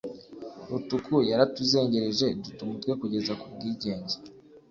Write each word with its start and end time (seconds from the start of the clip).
rutuku 0.69 1.15
yaratuzengereje 1.29 2.27
duta 2.43 2.59
umutwe 2.65 2.91
kugeza 3.01 3.33
ku 3.39 3.45
bwigenge, 3.53 4.15